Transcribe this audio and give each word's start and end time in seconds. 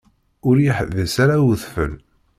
Ur 0.47 0.55
yeḥbis 0.65 1.15
ara 1.23 1.35
udfel. 1.49 1.93